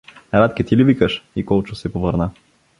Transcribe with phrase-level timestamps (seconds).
[0.39, 2.31] —Радке, ти ли викаш?— И Колчо се повърна.